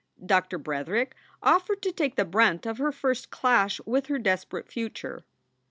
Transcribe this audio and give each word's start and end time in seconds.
Doctor 0.25 0.57
Bretherick 0.57 1.11
offered 1.43 1.83
to 1.83 1.91
take 1.91 2.15
the 2.15 2.25
brunt 2.25 2.65
of 2.65 2.79
her 2.79 2.91
first 2.91 3.29
clash 3.29 3.79
with 3.85 4.07
her 4.07 4.17
desperate 4.17 4.67
future. 4.67 5.23